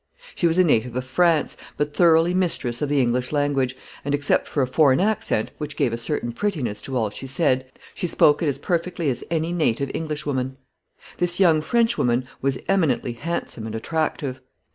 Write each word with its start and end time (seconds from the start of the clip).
She 0.33 0.47
was 0.47 0.57
a 0.57 0.63
native 0.63 0.95
of 0.95 1.05
France, 1.05 1.55
but 1.77 1.93
thoroughly 1.95 2.33
mistress 2.33 2.81
of 2.81 2.89
the 2.89 2.99
English 2.99 3.31
language, 3.31 3.77
and, 4.03 4.15
except 4.15 4.47
for 4.47 4.63
a 4.63 4.67
foreign 4.67 4.99
accent, 4.99 5.51
which 5.59 5.75
gave 5.77 5.93
a 5.93 5.95
certain 5.97 6.31
prettiness 6.31 6.81
to 6.81 6.97
all 6.97 7.11
she 7.11 7.27
said, 7.27 7.71
she 7.93 8.07
spoke 8.07 8.41
it 8.41 8.47
as 8.47 8.57
perfectly 8.57 9.11
as 9.11 9.23
any 9.29 9.53
native 9.53 9.91
Englishwoman. 9.93 10.57
This 11.19 11.39
young 11.39 11.61
Frenchwoman 11.61 12.25
was 12.41 12.57
eminently 12.67 13.13
handsome 13.13 13.67
and 13.67 13.75
attractive. 13.75 14.41